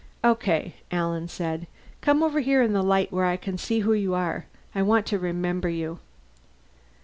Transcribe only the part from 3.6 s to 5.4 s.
who you are. I want to